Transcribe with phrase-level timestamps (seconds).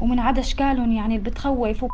[0.00, 1.84] ومن عدا اشكالهم يعني اللي بتخوف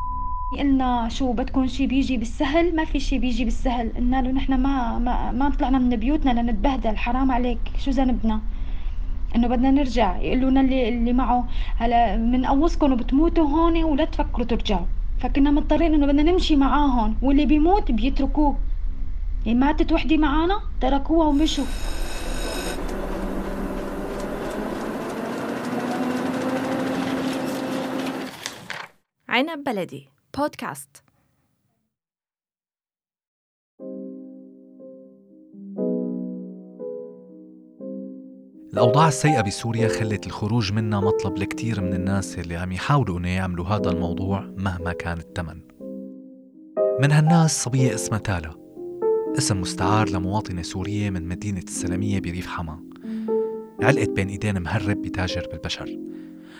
[0.51, 3.91] قلنا شو بدكم شي بيجي بالسهل ما في شي بيجي بالسهل.
[3.97, 7.59] قلنا له نحن ما ما ما طلعنا من بيوتنا لنتبهدل حرام عليك.
[7.77, 8.39] شو ذنبنا؟
[9.35, 10.17] إنه بدنا نرجع.
[10.17, 11.47] يقولوا لنا اللي اللي معه.
[11.77, 14.85] هلا بنقوصكم وبتموتوا هون ولا تفكروا ترجعوا.
[15.19, 17.15] فكنا مضطرين إنه بدنا نمشي معاهم.
[17.21, 18.55] واللي بيموت بيتركوه.
[19.45, 21.65] يعني ماتت وحدة معانا تركوها ومشوا.
[29.37, 30.09] عنب بلدي.
[30.37, 31.03] بودكاست.
[38.73, 43.65] الأوضاع السيئة بسوريا خلت الخروج منها مطلب لكتير من الناس اللي عم يحاولوا إنه يعملوا
[43.65, 45.61] هذا الموضوع مهما كان الثمن
[47.01, 48.55] من هالناس صبية اسمها تالا.
[49.37, 52.83] اسم مستعار لمواطنة سورية من مدينة السلمية بريف حما.
[53.81, 56.06] علقت بين إيدين مهرب بتاجر بالبشر.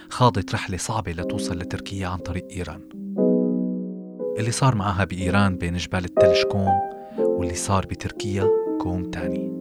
[0.09, 2.82] خاضت رحلة صعبة لتوصل لتركيا عن طريق إيران.
[4.40, 6.73] اللي صار معها بإيران بين جبال التلج كوم
[7.20, 8.48] واللي صار بتركيا
[8.82, 9.54] كوم تاني.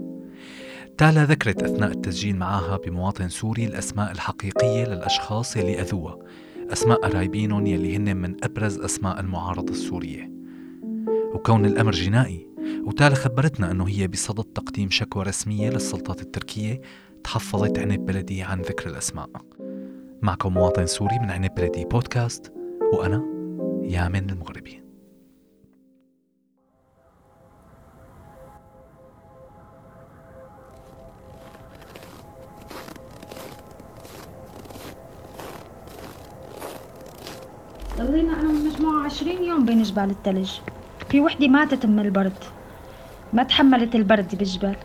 [0.99, 6.19] تالا ذكرت أثناء التسجيل معها بمواطن سوري الأسماء الحقيقية للأشخاص يلي أذوها
[6.73, 10.31] أسماء قرايبينهم يلي هن من أبرز أسماء المعارضة السورية.
[11.35, 12.47] وكون الأمر جنائي
[12.85, 16.81] وتالا خبرتنا أنه هي بصدد تقديم شكوى رسمية للسلطات التركية
[17.25, 19.31] تحفظت عنب بلدي عن ذكر الأسماء.
[20.27, 22.53] معكم مواطن سوري من عنب بلدي بودكاست
[22.93, 23.23] وأنا
[23.83, 24.83] يامن المغربي.
[37.99, 40.51] ضلينا أنا والمجموعة عشرين يوم بين جبال الثلج
[41.09, 42.45] في وحدة ماتت من البرد
[43.33, 44.77] ما تحملت البرد بالجبال.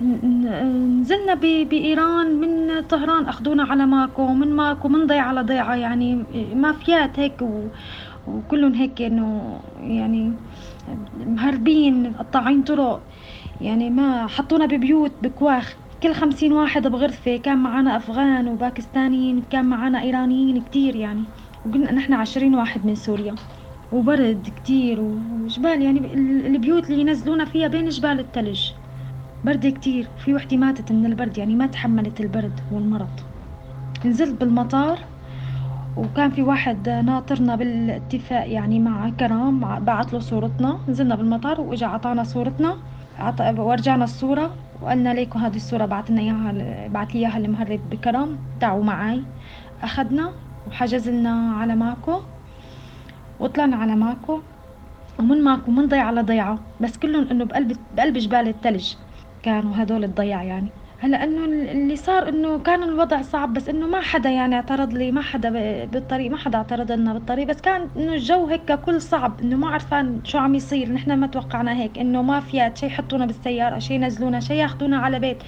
[0.00, 1.34] نزلنا
[1.70, 6.14] بإيران من طهران أخذونا على ماكو من ماكو من ضيعة على ضيعة يعني
[6.54, 7.68] مافيات هيك و...
[8.26, 10.32] وكلهم هيك إنه يعني
[11.26, 13.02] مهربين قطاعين طرق
[13.60, 15.76] يعني ما حطونا ببيوت بكواخ.
[16.02, 21.24] كل خمسين واحد بغرفة كان معنا أفغان وباكستانيين كان معنا إيرانيين كتير يعني.
[21.66, 23.34] وقلنا نحن عشرين واحد من سوريا.
[23.92, 26.14] وبرد كتير وجبال يعني
[26.46, 28.70] البيوت اللي ينزلونا فيها بين جبال الثلج
[29.44, 30.08] برد كتير.
[30.24, 33.20] في وحدة ماتت من البرد يعني ما تحملت البرد والمرض.
[34.04, 34.98] نزلت بالمطار
[35.96, 40.78] وكان في واحد ناطرنا بالاتفاق يعني مع كرام بعت له صورتنا.
[40.88, 42.76] نزلنا بالمطار وإجا عطانا صورتنا.
[43.58, 48.84] ورجعنا الصورة وقالنا ليكم هذه الصورة بعت لنا اياها بعت لي إياها المهرب بكرم تعوا
[48.84, 49.22] معي
[49.82, 50.32] أخذنا
[50.68, 52.20] وحجز لنا على ماكو.
[53.40, 54.40] وطلعنا على ماكو.
[55.18, 56.58] ومن ماكو من ضيعة لضيعة.
[56.80, 58.94] بس كلهم إنه بقلب بقلب جبال الثلج
[59.44, 60.68] كانوا هدول الضيع يعني.
[60.98, 65.12] هلا إنه اللي صار إنه كان الوضع صعب بس إنه ما حدا يعني اعترض لي
[65.12, 65.50] ما حدا
[65.84, 67.46] بالطريق ما حدا اعترض لنا بالطريق.
[67.46, 70.92] بس كان إنه الجو هيك كل صعب إنه ما عرفان شو عم يصير.
[70.92, 75.18] نحن ما توقعنا هيك إنه ما فيات شي يحطونا بالسيارة شي ينزلونا شي ياخذونا على
[75.18, 75.42] بيت.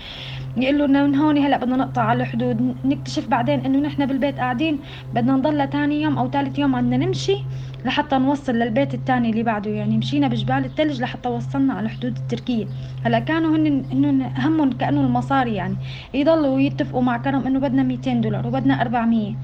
[0.56, 2.76] يقولوا لنا من هون هلا بدنا نقطع على الحدود.
[2.84, 4.78] نكتشف بعدين إنه نحن بالبيت قاعدين
[5.14, 7.36] بدنا نضل ثاني يوم أو ثالث يوم عندنا نمشي.
[7.84, 9.70] لحتى نوصل للبيت الثاني اللي بعده.
[9.70, 12.66] يعني مشينا بجبال الثلج لحتى وصلنا على الحدود التركية.
[13.04, 15.76] هلا كانوا هن انه همهم كأنه المصاري يعني.
[16.14, 19.34] يضلوا يتفقوا مع كرم إنه بدنا 200 دولار وبدنا 400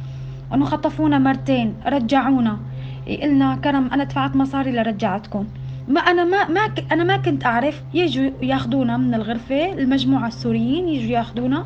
[0.55, 2.59] إنه خطفونا مرتين رجعونا.
[3.23, 5.47] قلنا كرم أنا دفعت مصاري لرجعتكم.
[5.89, 6.61] ما أنا ما ما
[6.93, 7.83] أنا ما كنت أعرف.
[7.95, 11.65] يجوا ياخذونا من الغرفة المجموعة السوريين يجوا ياخذونا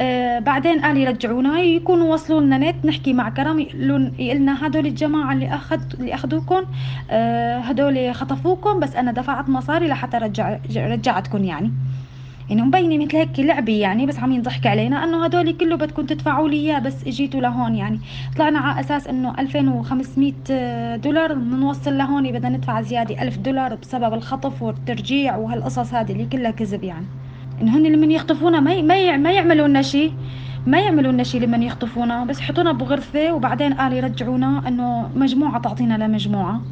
[0.00, 5.32] آه بعدين قال يرجعونا يكونوا وصلوا لنا نت نحكي مع كرم يقولون لنا هدول الجماعة
[5.32, 6.62] اللي اخذ اللي اخذوكم
[7.10, 11.72] آه هدول خطفوكم بس أنا دفعت مصاري لحتى رجع رجعتكم يعني.
[12.50, 16.48] يعني مبينة مثل هيك لعبة يعني بس عم ينضحك علينا إنه هدول كله بدكم تدفعوا
[16.48, 18.00] لي إياه بس اجيتوا لهون يعني.
[18.36, 24.62] طلعنا على أساس إنه 2500 دولار بنوصل لهون بدنا ندفع زيادة 1000 دولار بسبب الخطف
[24.62, 27.06] والترجيع وهالقصص هذه اللي كلها كذب يعني.
[27.60, 30.12] انه هن لمن يخطفونا ما ما ما يعملوا لنا شيء
[30.66, 32.24] ما يعملوا لنا شيء لمن يخطفونا.
[32.24, 36.62] بس يحطونا بغرفة وبعدين قال يرجعونا إنه مجموعة تعطينا لمجموعة.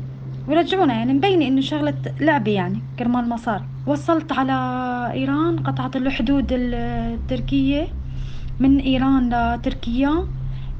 [0.48, 4.52] ورجعونا يعني مبينة إنه شغلة لعبة يعني كرمال مصاري وصلت على
[5.12, 7.86] إيران قطعت الحدود التركية.
[8.60, 10.10] من إيران لتركيا.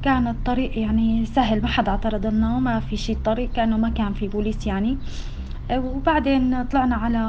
[0.03, 4.13] كان الطريق يعني سهل ما حدا اعترض لنا ما في شي طريق كأنه ما كان
[4.13, 4.97] في بوليس يعني.
[5.71, 7.21] وبعدين طلعنا على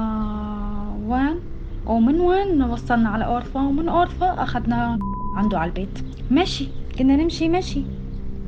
[1.06, 1.55] وين؟
[1.86, 4.98] ومن وين وصلنا على اورفا ومن اورفا أخذنا
[5.36, 5.98] عنده على البيت.
[6.30, 6.68] ماشي.
[6.98, 7.82] كنا نمشي ماشي.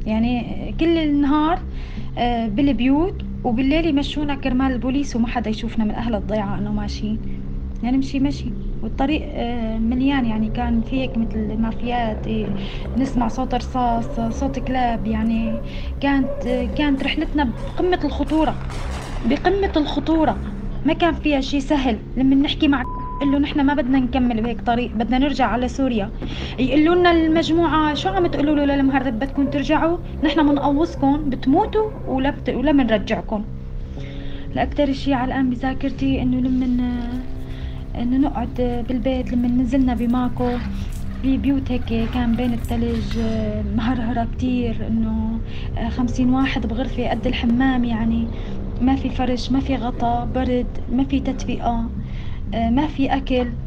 [0.06, 1.58] يعني كل النهار
[2.18, 3.14] آه، بالبيوت
[3.44, 7.18] وبالليل يمشونا كرمال البوليس وما حدا يشوفنا من أهل الضيعة إنه ماشيين.
[7.82, 8.50] يعني نمشي مشي.
[8.82, 10.26] والطريق آه، مليان.
[10.26, 12.46] يعني كان في هيك مثل مافيات إيه،
[12.98, 15.06] نسمع صوت رصاص صوت كلاب.
[15.06, 15.54] يعني
[16.00, 17.44] كانت كانت رحلتنا
[17.76, 18.54] بقمة الخطورة.
[19.30, 20.36] بقمة الخطورة.
[20.86, 21.98] ما كان فيها شيء سهل.
[22.16, 22.82] لما نحكي مع
[23.20, 26.10] قال له نحن ما بدنا نكمل بهيك طريق بدنا نرجع على سوريا.
[26.58, 32.48] يقولوا لنا المجموعة شو عم تقولوا له للمهرب بدكم ترجعوا؟ نحن بنقوصكم بتموتوا ولا بت...
[32.50, 33.44] ولا بنرجعكم
[34.54, 36.66] لأكثر شيء على الآن بذاكرتي إنه لما
[38.02, 40.50] إنه نقعد بالبيت لما نزلنا بماكو.
[41.24, 43.18] ببيوت هيك كان بين الثلج
[43.76, 45.38] مهرهرة كتير إنه
[45.88, 48.26] خمسين واحد بغرفة قد الحمام يعني.
[48.80, 51.90] ما في فرش ما في غطا برد ما في تدفئة
[52.54, 53.58] ما في أكل.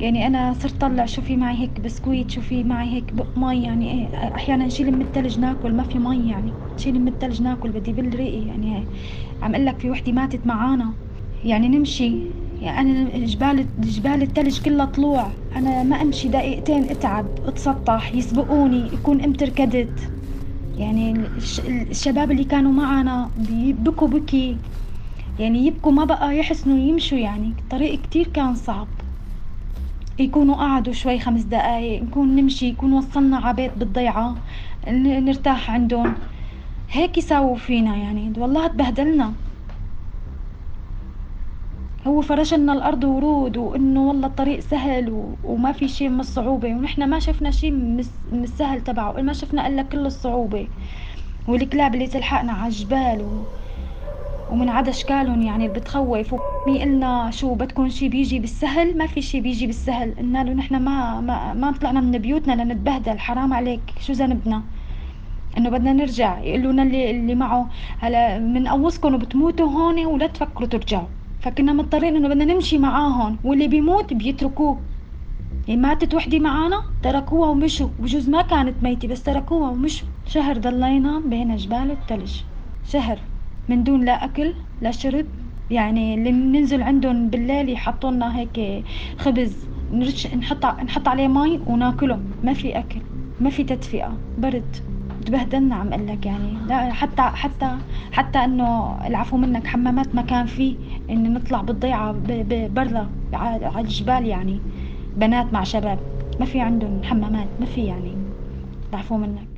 [0.00, 3.90] يعني أنا صرت طلع شو في معي هيك بسكويت شو في معي هيك مي يعني
[3.92, 7.92] إيه، أحيانا نشيل من الثلج ناكل ما في مي يعني نشيل من الثلج ناكل بدي
[7.92, 8.88] بل ريقي يعني
[9.42, 10.94] عم أقول لك في وحدة ماتت معانا.
[11.44, 12.34] يعني نمشي.
[12.60, 15.38] يعني أنا جبال جبال الثلج كلها طلوع.
[15.56, 20.12] أنا ما أمشي دقيقتين أتعب اتسطح يسبقوني يكون قمت ركضت
[20.76, 21.36] يعني
[21.68, 24.62] الشباب اللي كانوا معنا بكوا بكي.
[25.38, 27.52] يعني يبكوا ما بقى يحسنوا يمشوا يعني.
[27.58, 28.86] الطريق كتير كان صعب.
[30.18, 34.34] يكونوا قعدوا شوي خمس دقايق نكون نمشي يكون وصلنا عبيت بالضيعة
[34.88, 36.14] نرتاح عندهم.
[36.90, 38.32] هيك يساووا فينا يعني.
[38.38, 39.32] والله تبهدلنا.
[42.06, 45.34] هو فرش لنا الأرض ورود وإنه والله الطريق سهل و...
[45.44, 46.68] وما في شيء من الصعوبة.
[46.68, 47.70] ونحن ما شفنا شيء
[48.32, 50.68] من السهل تبعه ما شفنا إلا كل الصعوبة.
[51.48, 53.44] والكلاب اللي تلحقنا على الجبال و...
[54.48, 56.34] ومن عدا إشكالهم يعني بتخوف
[56.66, 60.14] قلنا شو بدكم شي بيجي بالسهل ما في شي بيجي بالسهل.
[60.14, 63.80] قلنا له نحن ما ما ما طلعنا من بيوتنا لنتبهدل حرام عليك.
[64.00, 64.62] شو ذنبنا؟
[65.58, 66.38] إنه بدنا نرجع.
[66.38, 67.68] يقولوا لنا اللي اللي معه.
[67.98, 71.06] هلا بنقوصكم وبتموتوا هون ولا تفكروا ترجعوا.
[71.40, 73.36] فكنا مضطرين إنه بدنا نمشي معاهم.
[73.44, 74.80] واللي بيموت بيتركوه.
[75.68, 77.88] يعني ماتت وحدة معانا تركوها ومشوا.
[77.98, 80.08] بجوز ما كانت ميتة بس تركوها ومشوا.
[80.26, 82.42] شهر ضلينا بين جبال الثلج
[82.84, 83.18] شهر.
[83.68, 85.26] من دون لا أكل لا شرب.
[85.70, 88.84] يعني اللي بننزل عندهم بالليل يحطوا لنا هيك
[89.18, 92.22] خبز نرش نحط نحط عليه مي وناكله.
[92.42, 93.00] ما في أكل
[93.40, 94.76] ما في تدفئة برد.
[95.26, 96.64] تبهدلنا عم أقول لك يعني.
[96.68, 97.78] لا حتى حتى
[98.12, 100.78] حتى إنه العفو منك حمامات ما كان في
[101.10, 102.12] انه نطلع بالضيعة
[102.68, 104.62] برا على الجبال يعني.
[105.16, 106.00] بنات مع شباب
[106.38, 108.18] ما في عندهم حمامات ما في يعني.
[108.94, 109.53] العفو منك.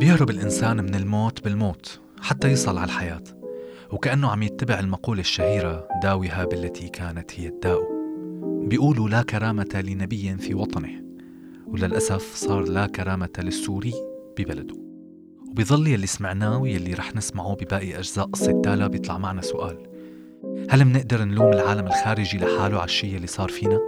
[0.00, 3.22] بيهرب الإنسان من الموت بالموت حتى يصل على الحياة
[3.92, 7.80] وكأنه عم يتبع المقولة الشهيرة داوها بالتي كانت هي الداء.
[8.42, 11.02] بيقولوا لا كرامة لنبي في وطنه
[11.66, 13.94] وللأسف صار لا كرامة للسوري
[14.38, 14.74] ببلده.
[15.50, 19.78] وبيظل يلي سمعناه ويلي رح نسمعه بباقي أجزاء قصة تالا بيطلع معنا سؤال.
[20.70, 23.80] هل منقدر نلوم العالم الخارجي لحاله على الشيء اللي صار فينا؟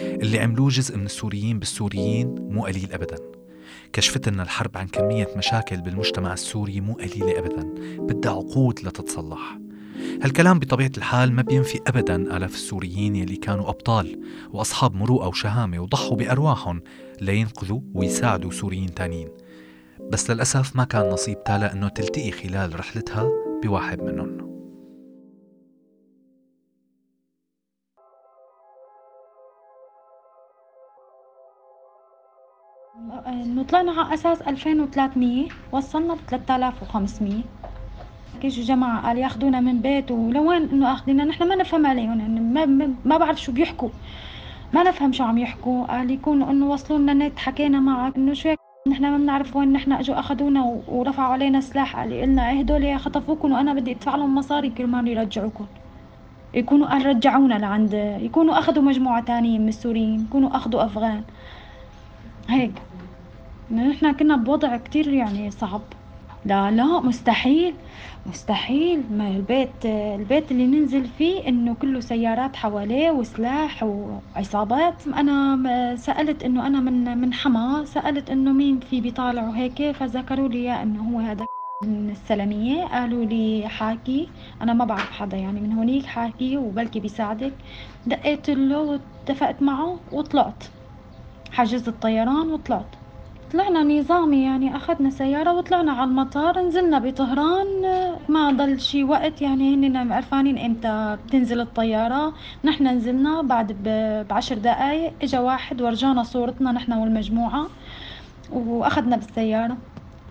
[0.00, 3.35] اللي عملوه جزء من السوريين بالسوريين مو قليل أبداً.
[3.92, 7.74] كشفت لنا الحرب عن كمية مشاكل بالمجتمع السوري مو قليلة أبدا.
[7.98, 9.58] بدها عقود لتتصلح.
[10.22, 14.20] هالكلام بطبيعة الحال ما بينفي أبدا آلاف السوريين يلي كانوا أبطال
[14.52, 16.82] وأصحاب مروءة وشهامة وضحوا بأرواحهم
[17.20, 19.28] لينقذوا ويساعدوا سوريين تانيين.
[20.12, 23.28] بس للأسف ما كان نصيب تالا أنه تلتقي خلال رحلتها
[23.62, 24.45] بواحد منهم.
[33.56, 37.42] إنه طلعنا على أساس 2300 وصلنا ب 3500
[38.44, 42.94] اجوا جماعة قال ياخذونا من بيت ولوين إنه أخذنا؟ نحن ما نفهم عليهم يعني ما,
[43.04, 43.88] ما بعرف شو بيحكوا.
[44.74, 45.86] ما نفهم شو عم يحكوا.
[45.86, 48.54] قال يكونوا إنه وصلوا لنا نت حكينا معك إنه شو
[48.88, 51.96] نحن ما بنعرف وين نحن إجوا أخذونا ورفعوا علينا سلاح.
[51.96, 55.66] قال قلنا إيه هدول خطفوكم وأنا بدي أدفع لهم مصاري كرمال يرجعوكم
[56.54, 61.22] يكونوا قال رجعونا لعند يكونوا أخذوا مجموعة تانية من السوريين يكونوا أخذوا أفغان.
[62.48, 62.72] هيك.
[63.70, 65.82] نحن كنا بوضع كتير يعني صعب.
[66.44, 67.74] لا لا مستحيل
[68.26, 69.02] مستحيل.
[69.10, 75.06] ما البيت البيت اللي ننزل فيه إنه كله سيارات حواليه وسلاح وعصابات.
[75.06, 80.82] أنا سألت إنه أنا من من حما سألت إنه مين في بيطالع وهيك فذكروا لي
[80.82, 81.46] إنه هو هذا
[81.82, 82.84] من السلمية.
[82.84, 84.28] قالوا لي حاكي.
[84.62, 87.52] أنا ما بعرف حدا يعني من هونيك حاكي وبلكي بيساعدك.
[88.06, 90.64] دقيت له واتفقت معه وطلعت.
[91.52, 93.05] حجزت الطيران وطلعت.
[93.52, 97.66] طلعنا نظامي يعني أخذنا سيارة وطلعنا على المطار نزلنا بطهران
[98.28, 102.32] ما ضل شي وقت يعني هننا عرفانين إمتى بتنزل الطيارة.
[102.64, 103.76] نحن نزلنا بعد
[104.30, 107.66] بعشر دقايق إجا واحد ورجانا صورتنا نحن والمجموعة
[108.52, 109.76] وأخذنا بالسيارة.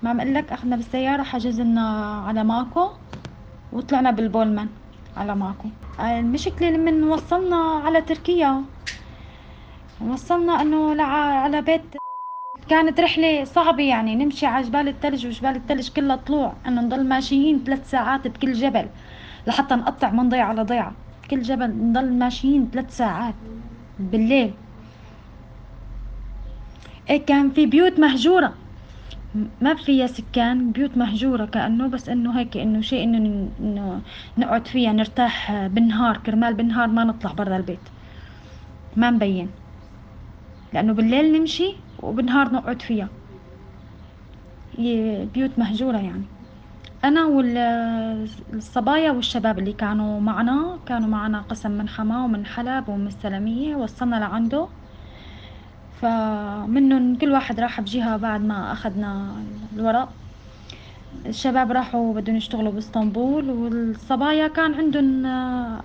[0.04, 2.90] ما عم لك أخذنا بالسيارة حجز لنا على ماكو
[3.74, 4.68] وطلعنا بالبولمان
[5.18, 5.70] على ماكو.
[6.00, 7.56] المشكلة لما وصلنا
[7.86, 8.64] على تركيا.
[10.02, 11.82] وصلنا إنه على بيت
[12.70, 17.64] كانت رحلة صعبة يعني نمشي على جبال الثلج وجبال الثلج كلها طلوع إنه نضل ماشيين
[17.64, 18.88] ثلاث ساعات بكل جبل
[19.48, 20.94] لحتى نقطع من ضيعة لضيعة.
[21.30, 23.36] كل جبل نضل ماشيين ثلاث ساعات
[24.00, 24.54] بالليل.
[27.10, 28.54] إيه كان في بيوت مهجورة.
[29.62, 34.02] ما فيها سكان بيوت مهجورة كأنه بس إنه هيك إنه شيء إنه إنه
[34.38, 37.80] نقعد فيها نرتاح بالنهار كرمال بالنهار ما نطلع برا البيت.
[38.96, 39.50] ما مبين.
[40.74, 43.10] لأنه بالليل نمشي وبالنهار نقعد فيها.
[45.34, 46.26] بيوت مهجورة يعني.
[47.04, 53.76] أنا والصبايا والشباب اللي كانوا معنا كانوا معنا قسم من حما ومن حلب ومن السلمية
[53.76, 54.68] وصلنا لعنده.
[56.02, 59.36] فمنهم كل واحد راح بجهة بعد ما أخذنا
[59.74, 60.10] الورق.
[61.26, 65.26] الشباب راحوا بدهم يشتغلوا بإسطنبول والصبايا كان عندهم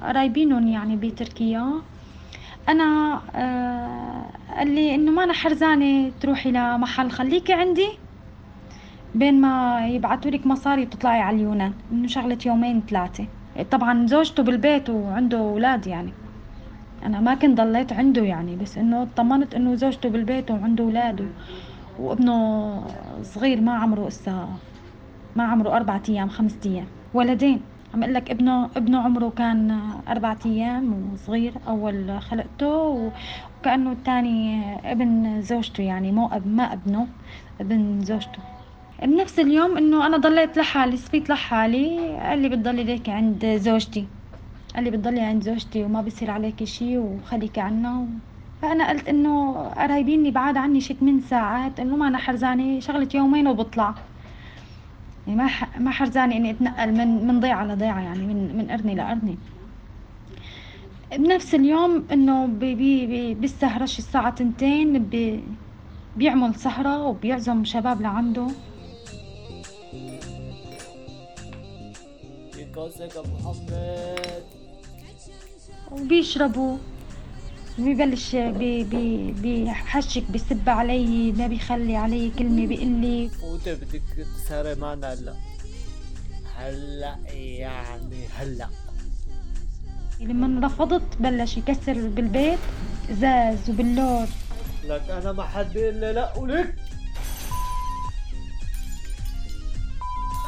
[0.03, 1.83] قرايبينهم يعني بتركيا.
[2.71, 4.25] أنا آه
[4.57, 7.11] قال لي إنه ما أنا حرزانة تروحي لمحل.
[7.11, 7.89] خليكي عندي
[9.15, 11.73] بين ما يبعثوا لك مصاري وتطلعي على اليونان.
[11.93, 13.27] إنه شغلة يومين ثلاثة.
[13.71, 16.13] طبعا زوجته بالبيت وعنده أولاد يعني.
[17.07, 21.29] أنا ما كنت ضليت عنده يعني بس إنه اطمنت إنه زوجته بالبيت وعنده أولاد
[21.99, 22.83] وابنه
[23.23, 24.49] صغير ما عمره إسا
[25.37, 26.87] ما عمره أربعة أيام خمسة أيام.
[27.15, 27.61] ولدين.
[27.95, 33.13] عم أقول لك ابنه ابنه عمره كان أربعة أيام وصغير أول خلقته
[33.61, 37.07] وكأنه الثاني ابن زوجته يعني مو أب ما ابنه
[37.61, 38.39] ابن زوجته.
[39.03, 44.07] بنفس اليوم إنه أنا ضليت لحالي صفيت لحالي قال لي بتضلي ليك عند زوجتي.
[44.75, 47.99] قال لي بتضلي عند زوجتي وما بصير عليك شيء وخليكي عنا.
[47.99, 48.07] و...
[48.63, 53.49] فأنا قلت إنه قرايبيني بعاد عني شي 8 ساعات إنه ما أنا حرزانة شغلة يومين
[53.49, 53.95] وبطلع.
[55.31, 59.37] يعني ما ما حرزاني إني أتنقل من من ضيعة لضيعة يعني من من قرنة لقرنة
[61.13, 65.45] بنفس اليوم إنه بي بي بالسهرة شي الساعة تنتين بي
[66.17, 68.47] بيعمل سهرة وبيعزم شباب لعنده.
[75.93, 76.79] وبيشربوا.
[77.81, 83.31] ببلش بي بي بيحشك بسب علي ما بيخلي علي كلمة بيقلي.
[83.43, 84.03] وانت بدك
[84.37, 85.35] تسهري معنا هلا؟
[86.57, 88.69] هلا يعني هلا.
[90.21, 92.59] لما رفضت بلش يكسر بالبيت
[93.11, 94.27] ازاز وباللور
[94.85, 96.75] لك أنا ما حد الا لا ولك.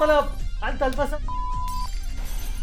[0.01, 0.25] طلب
[0.65, 1.09] أنت البس.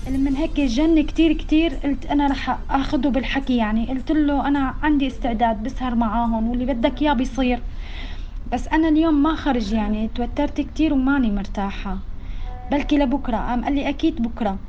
[0.08, 1.74] لما هيك جن كتير كتير.
[1.76, 3.90] قلت أنا رح أخده بالحكي يعني.
[3.90, 7.64] قلت له أنا عندي استعداد بسهر معاهم واللي بدك إياه بيصير.
[8.52, 10.08] بس أنا اليوم ما خرج يعني.
[10.08, 11.98] توترت كتير وماني مرتاحة.
[12.72, 13.38] بلكي لبكرة.
[13.38, 14.60] قام قال لي أكيد بكرة.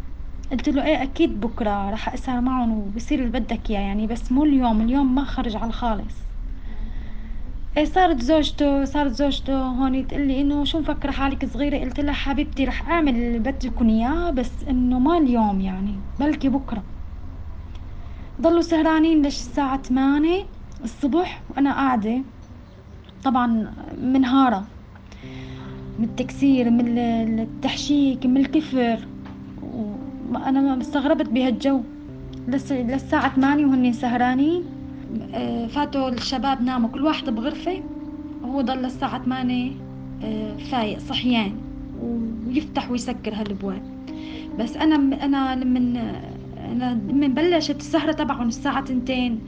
[0.52, 1.90] قلت له إيه أكيد بكرة.
[1.90, 4.06] رح أسهر معهم وبصير اللي بدك إياه يعني.
[4.06, 4.80] بس مو اليوم.
[4.80, 6.29] اليوم ما خرج على الخالص.
[7.76, 12.12] إيه صارت زوجته صارت زوجته هون تقول لي إنه شو مفكرة حالك صغيرة؟ قلت لها
[12.14, 16.82] حبيبتي رح أعمل اللي بدكم إياه بس إنه ما اليوم يعني بلكي بكرة.
[18.40, 20.44] ضلوا سهرانين لش الساعة 8
[20.84, 22.22] الصبح وأنا قاعدة
[23.24, 24.64] طبعا منهارة
[25.98, 26.98] من التكسير من
[27.38, 29.06] التحشيك من الكفر.
[30.32, 31.80] وأنا استغربت بهالجو.
[32.70, 34.79] للساعة 8 وهن سهرانين.
[35.68, 37.82] فاتوا الشباب ناموا كل واحد بغرفة
[38.42, 39.72] وهو ضل الساعة 8
[40.24, 41.52] آه، فايق صحيان
[42.48, 43.82] ويفتح ويسكر هالبواب
[44.58, 45.78] بس أنا أنا لما
[46.72, 49.40] أنا من بلشت السهرة تبعهم الساعة تنتين.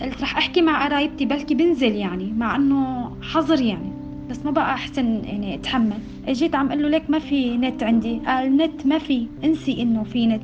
[0.00, 3.92] قلت رح أحكي مع قرايبتي بلكي بنزل يعني مع إنه حظر يعني.
[4.30, 5.98] بس ما بقى أحسن يعني أتحمل.
[6.28, 8.20] إجيت عم أقول له ليك ما في نت عندي.
[8.26, 10.42] قال نت ما في إنسي إنه في نت.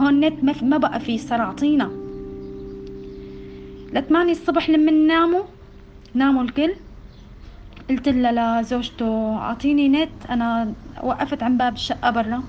[0.00, 1.90] هون نت ما, ما بقى في صار أعطينا.
[3.92, 5.42] لثمانية الصبح لما ناموا
[6.14, 6.72] ناموا الكل.
[7.90, 12.42] قلت لها لزوجته أعطيني نت أنا وقفت عن باب الشقة برا.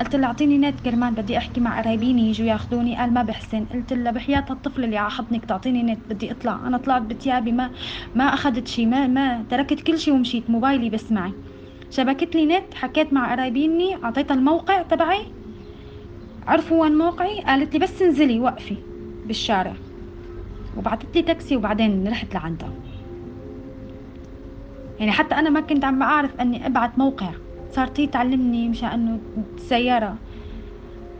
[0.00, 3.64] قلت لها أعطيني نت كرمان بدي أحكي مع قرايبيني يجوا ياخذوني قال ما بحسن.
[3.64, 6.58] قلت لها بحياة الطفل اللي على حضنك تعطيني نت بدي أطلع.
[6.66, 7.70] أنا طلعت بتيابي ما
[8.14, 10.50] ما أخذت شي ما ما تركت كل شي ومشيت.
[10.50, 11.32] موبايلي بس معي.
[11.90, 15.26] شبكت لي نت حكيت مع قرايبيني أعطيتها الموقع تبعي.
[16.46, 18.76] عرفوا وين موقعي؟ قالت لي بس انزلي وقفي
[19.26, 19.74] بالشارع.
[20.78, 22.72] وبعثت لي تاكسي وبعدين رحت لعندها.
[24.98, 27.30] يعني حتى أنا ما كنت عم أعرف أني أبعت موقع.
[27.72, 29.18] صارت هي تعلمني مشان إنه
[29.56, 30.16] السيارة.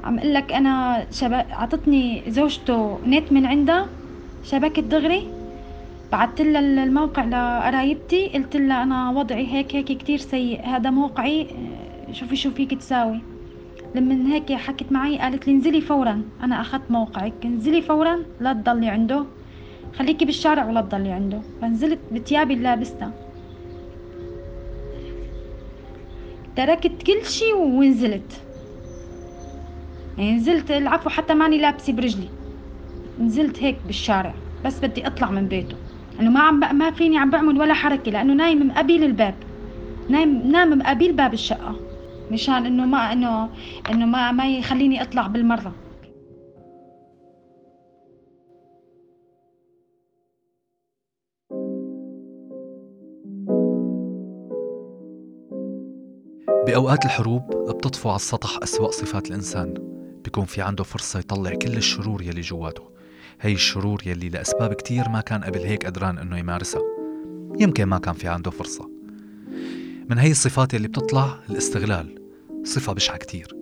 [0.05, 3.87] عم أقول لك أنا شبك عطتني زوجته نت من عندها
[4.43, 5.27] شبكة دغري.
[6.12, 8.29] بعثت لها الموقع لقرايبتي.
[8.29, 10.67] قلت لها أنا وضعي هيك هيك كتير سيء.
[10.67, 11.47] هذا موقعي
[12.12, 13.21] شوفي شو فيك تساوي.
[13.95, 16.23] لما هيك حكت معي قالت لي انزلي فورا.
[16.43, 19.25] أنا أخذت موقعك انزلي فورا لا تضلي عنده.
[19.92, 21.40] خليكي بالشارع ولا تضلي عنده.
[21.62, 23.12] فنزلت بتيابي اللي لابستها
[26.57, 28.45] تركت كل شي ونزلت.
[30.18, 32.28] يعني نزلت العفو حتى ماني لابسه برجلي.
[33.21, 34.35] نزلت هيك بالشارع.
[34.64, 35.76] بس بدي اطلع من بيته.
[36.21, 39.35] انه ما عم ما فيني عم بعمل ولا حركة لأنه نايم مقابل الباب.
[40.09, 41.75] نايم نام مقابل باب الشقة.
[42.30, 43.50] مشان إنه ما انه
[43.90, 45.73] إنه ما ما يخليني أطلع بالمرة.
[56.69, 59.75] بأوقات الحروب بتطفو على السطح أسوأ صفات الإنسان.
[60.25, 62.83] بيكون في عنده فرصة يطلع كل الشرور يلي جواته.
[63.41, 66.83] هي الشرور يلي لأسباب كتير ما كان قبل هيك قدران إنه يمارسها.
[67.61, 68.91] يمكن ما كان في عنده فرصة.
[70.11, 72.23] من هي الصفات يلي بتطلع؟ الاستغلال.
[72.65, 73.57] صفة بشعة كتير.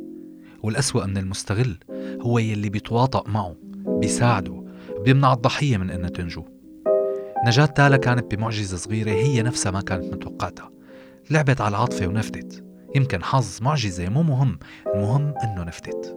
[0.62, 1.78] والأسوأ من المستغل
[2.20, 4.64] هو يلي بيتواطأ معه بيساعده
[5.04, 6.44] بيمنع الضحية من إنها تنجو.
[7.46, 10.70] نجاة تالا كانت بمعجزة صغيرة هي نفسها ما كانت متوقعتها.
[11.30, 14.58] لعبت على العاطفة ونفتت يمكن حظ معجزة مو مهم
[14.94, 16.16] المهم إنه نفتت.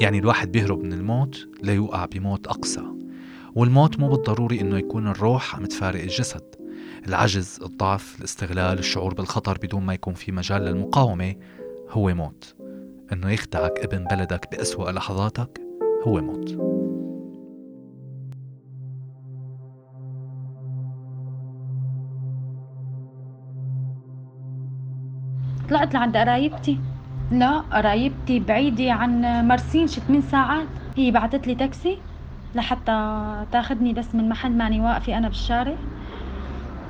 [0.00, 2.82] يعني الواحد بيهرب من الموت ليوقع بموت أقسى
[3.54, 6.42] والموت مو بالضروري إنه يكون الروح عم تفارق الجسد.
[7.08, 11.34] العجز، الضعف، الاستغلال، الشعور بالخطر بدون ما يكون في مجال للمقاومة
[11.90, 12.54] هو موت.
[13.12, 15.60] إنه يخدعك ابن بلدك بأسوأ لحظاتك
[16.06, 16.75] هو موت.
[25.68, 26.78] طلعت لعند قرايبتي.
[27.30, 30.66] لا قرايبتي بعيدة عن مرسين شي 8 ساعات.
[30.96, 31.98] هي بعتت لي تاكسي
[32.54, 35.74] لحتى تاخدني بس من محل ماني واقفة أنا بالشارع.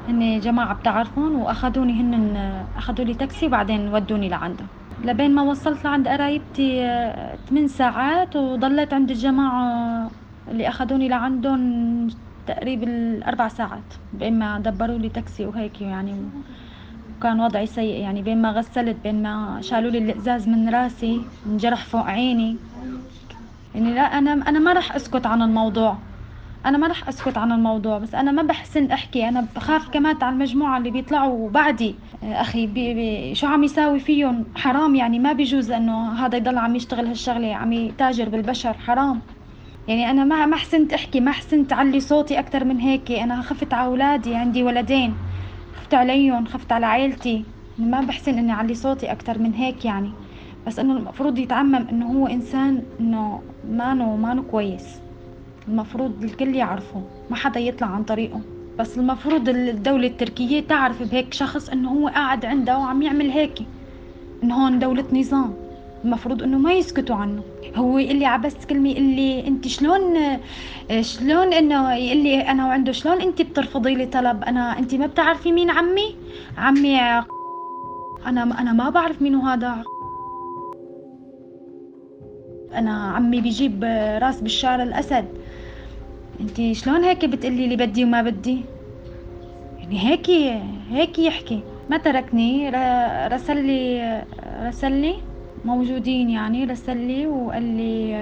[0.09, 2.37] هن جماعة بتعرفون وأخذوني هن
[2.77, 4.67] أخذوا لي تاكسي وبعدين ودوني لعندها
[5.05, 6.81] لبين ما وصلت لعند قرايبتي
[7.49, 10.11] 8 ساعات وضليت عند الجماعة
[10.51, 12.09] اللي أخذوني لعندهم
[12.47, 13.95] تقريبا أربع ساعات.
[14.13, 16.15] بين ما دبروا لي تاكسي وهيك يعني.
[17.19, 21.85] وكان وضعي سيء يعني بين ما غسلت بين ما شالوا لي الإزاز من راسي انجرح
[21.85, 22.57] فوق عيني.
[23.75, 25.97] يعني لا أنا أنا ما راح أسكت عن الموضوع.
[26.67, 29.29] أنا ما راح أسكت عن الموضوع بس أنا ما بحسن أحكي.
[29.29, 31.95] أنا بخاف كمان على المجموعة اللي بيطلعوا بعدي.
[32.23, 36.77] أخي بي بي شو عم يساوي فيهم؟ حرام يعني ما بيجوز إنه هذا يضل عم
[36.77, 38.73] يشتغل هالشغلة عم يتاجر بالبشر.
[38.73, 39.21] حرام.
[39.89, 43.13] يعني أنا ما ما حسنت أحكي ما حسنت علي صوتي أكثر من هيك.
[43.13, 45.26] أنا خفت على أولادي عندي ولدين.
[45.87, 47.45] خفت عليهم خفت على عيلتي.
[47.79, 50.11] ما بحسن إني أعلي صوتي أكثر من هيك يعني.
[50.67, 55.01] بس إنه المفروض يتعمم إنه هو إنسان إنه مانو مانو كويس.
[55.69, 58.41] المفروض الكل يعرفه ما حدا يطلع عن طريقه.
[58.79, 63.63] بس المفروض الدولة التركية تعرف بهيك شخص إنه هو قاعد عندها وعم يعمل هيك.
[64.43, 65.66] إنه هون دولة نظام.
[66.05, 67.43] المفروض إنه ما يسكتوا عنه.
[67.77, 70.01] هو يقول لي عبس كلمة يقول لي أنت شلون
[71.01, 75.53] شلون إنه يقول لي أنا وعنده شلون أنت بترفضي لي طلب؟ أنا أنت ما بتعرفي
[75.53, 76.15] مين عمي؟
[76.59, 77.01] عمي
[78.27, 79.83] أنا أنا ما بعرف مين هذا.
[82.75, 83.85] أنا عمي بيجيب
[84.23, 85.25] راس بالشعر الأسد.
[86.41, 88.61] أنت شلون هيك بتقولي لي بدي وما بدي؟
[89.79, 90.31] يعني هيك
[90.91, 91.61] هيك يحكي.
[91.91, 92.71] ما تركني
[93.29, 94.25] رسل لي
[94.63, 95.15] رسل لي
[95.65, 96.65] موجودين يعني.
[96.65, 98.17] رسل لي وقال لي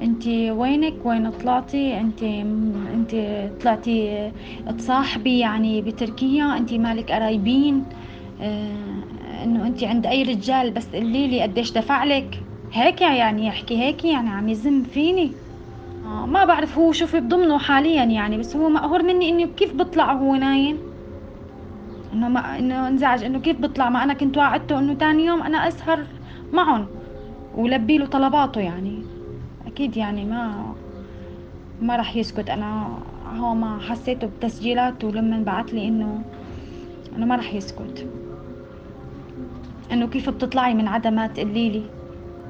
[0.00, 3.14] انت وينك؟ وين طلعتي؟ انت انت
[3.62, 4.32] طلعتي
[4.78, 7.84] تصاحبي يعني بتركيا؟ انت مالك قرايبين؟
[8.40, 13.78] آه انه انت عند اي رجال؟ بس قولي لي قديش دفع لك؟ هيك يعني يحكي
[13.78, 15.32] هيك يعني عم يزم فيني.
[16.04, 19.74] آه ما بعرف هو شو في بضمنه حاليا يعني بس هو مقهور مني إنه كيف
[19.74, 20.76] بطلع وهو نايم؟
[22.12, 25.68] إنه ما إنه انزعج إنه كيف بطلع؟ ما أنا كنت وعدته إنه تاني يوم أنا
[25.68, 26.19] أسهر
[26.52, 26.86] معهم
[27.54, 29.02] ولبي له طلباته يعني.
[29.66, 30.74] أكيد يعني ما
[31.82, 32.50] ما راح يسكت.
[32.50, 32.98] أنا
[33.38, 36.22] هو ما حسيته بتسجيلاته لما بعت لي إنه
[37.16, 38.06] إنه ما راح يسكت.
[39.92, 41.82] إنه كيف بتطلعي من عدم تقولي لي؟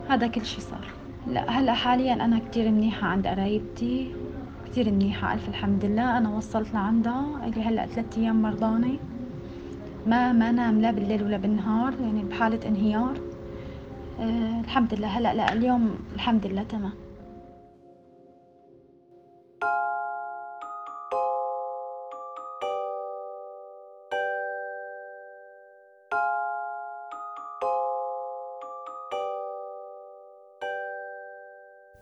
[0.09, 0.87] هذا كل شي صار.
[1.27, 4.13] لا هلأ حاليا أنا كتير منيحة عند قرايبتي
[4.67, 6.19] كتير منيحة ألف الحمد لله.
[6.19, 8.99] أنا وصلت لعندها لي هلأ ثلاث أيام مرضانة.
[10.07, 13.30] ما ما نام لا بالليل ولا بالنهار يعني بحالة انهيار.
[14.20, 15.09] آه، الحمد لله.
[15.09, 16.92] هلا لا اليوم الحمد لله تمام.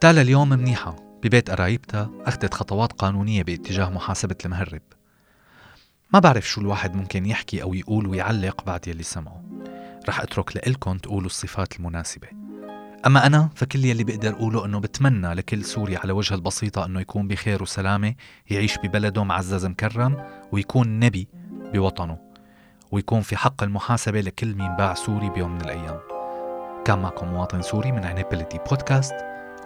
[0.01, 0.97] تالا اليوم منيحة.
[1.23, 4.83] ببيت قرايبتها أخذت خطوات قانونية باتجاه محاسبة المهرب.
[6.13, 9.58] ما بعرف شو الواحد ممكن يحكي أو يقول ويعلق بعد يلي سمعه.
[10.09, 12.29] رح أترك لإلكن تقولوا الصفات المناسبة.
[13.07, 17.29] أما أنا فكل يلي بقدر أقوله أنه بتمنى لكل سوري على وجه البسيطة أنه يكون
[17.29, 18.15] بخير وسلامة
[18.51, 20.17] يعيش ببلده معزز مكرم
[20.53, 21.29] ويكون نبيل
[21.75, 22.19] بوطنه
[22.93, 26.01] ويكون في حق المحاسبة لكل مين باع سوري بيوم من الأيام.
[26.85, 29.15] كان معكم مواطن سوري من عنب بلدي بودكاست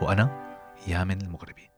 [0.02, 0.55] وأنا
[0.87, 1.71] يامن المغربي.